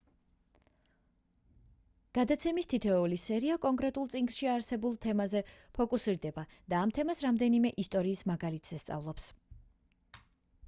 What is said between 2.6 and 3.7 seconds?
თითოეული სერია